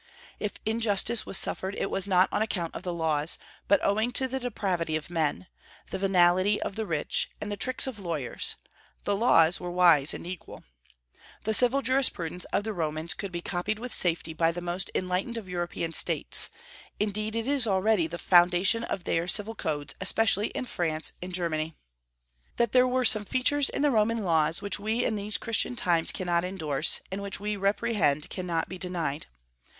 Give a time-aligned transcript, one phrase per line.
[0.39, 4.27] If injustice was suffered it was not on account of the laws, but owing to
[4.27, 5.45] the depravity of men,
[5.91, 8.55] the venality of the rich, and the tricks of lawyers;
[9.03, 10.63] the laws were wise and equal.
[11.43, 15.37] The civil jurisprudence of the Romans could be copied with safety by the most enlightened
[15.37, 16.49] of European States;
[16.99, 21.77] indeed, it is already the foundation of their civil codes, especially in France and Germany.
[22.55, 26.11] That there were some features in the Roman laws which we in these Christian times
[26.11, 29.27] cannot indorse, and which we reprehend, cannot be denied.